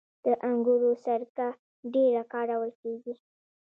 [0.25, 1.47] د انګورو سرکه
[1.93, 3.13] ډیره کارول کیږي.